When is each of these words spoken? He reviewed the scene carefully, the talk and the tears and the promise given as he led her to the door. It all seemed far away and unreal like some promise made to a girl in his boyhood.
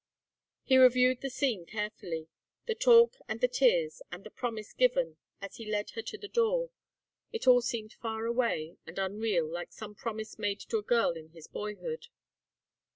He 0.63 0.79
reviewed 0.79 1.21
the 1.21 1.29
scene 1.29 1.67
carefully, 1.67 2.27
the 2.65 2.73
talk 2.73 3.17
and 3.27 3.39
the 3.39 3.47
tears 3.47 4.01
and 4.11 4.23
the 4.23 4.31
promise 4.31 4.73
given 4.73 5.17
as 5.43 5.57
he 5.57 5.69
led 5.71 5.91
her 5.91 6.01
to 6.01 6.17
the 6.17 6.27
door. 6.27 6.71
It 7.31 7.45
all 7.45 7.61
seemed 7.61 7.93
far 7.93 8.25
away 8.25 8.77
and 8.87 8.97
unreal 8.97 9.45
like 9.47 9.71
some 9.71 9.93
promise 9.93 10.39
made 10.39 10.59
to 10.61 10.79
a 10.79 10.81
girl 10.81 11.11
in 11.11 11.29
his 11.33 11.45
boyhood. 11.47 12.07